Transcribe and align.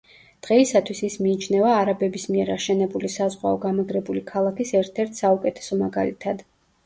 დღეისათვის 0.45 1.01
ის 1.07 1.17
მიიჩნევა 1.25 1.73
არაბების 1.81 2.23
მიერ 2.35 2.49
აშენებული 2.55 3.11
საზღვაო 3.17 3.59
გამაგრებული 3.67 4.23
ქალაქის 4.31 4.73
ერთ-ერთ 4.83 5.21
საუკეთესო 5.23 5.79
მაგალითად. 5.85 6.43